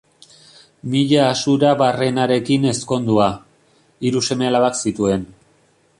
[0.93, 3.27] Mila Asurabarrenarekin ezkondua,
[4.09, 5.33] hiru sema-alabak zituen.